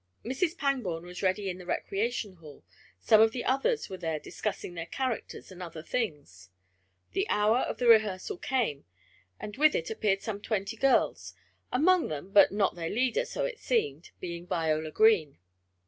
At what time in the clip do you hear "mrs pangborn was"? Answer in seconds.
0.25-1.21